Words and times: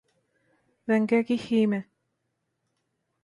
Dengeki 0.87 1.37
Hime 1.43 1.79